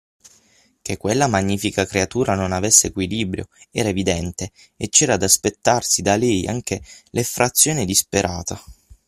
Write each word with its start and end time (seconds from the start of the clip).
Che 0.81 0.97
quella 0.97 1.27
magnifica 1.27 1.85
creatura 1.85 2.33
non 2.33 2.53
avesse 2.53 2.87
equilibrio 2.87 3.49
era 3.69 3.89
evidente 3.89 4.51
e 4.75 4.89
c'era 4.89 5.15
da 5.15 5.25
aspettarsi 5.25 6.01
da 6.01 6.15
lei 6.15 6.47
anche 6.47 6.81
l'effrazione 7.11 7.85
disperata. 7.85 8.59